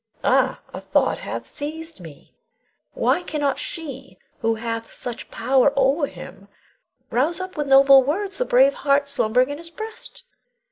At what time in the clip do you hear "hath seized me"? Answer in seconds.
1.19-2.33